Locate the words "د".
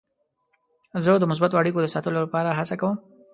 1.17-1.23, 1.81-1.87